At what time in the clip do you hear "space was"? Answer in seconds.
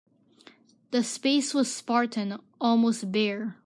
1.03-1.71